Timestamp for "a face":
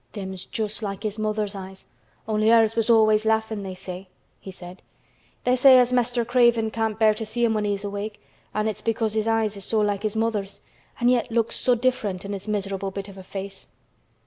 13.19-13.67